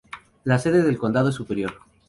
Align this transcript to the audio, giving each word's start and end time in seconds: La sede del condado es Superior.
La 0.45 0.57
sede 0.57 0.81
del 0.81 0.97
condado 0.97 1.29
es 1.29 1.35
Superior. 1.35 1.73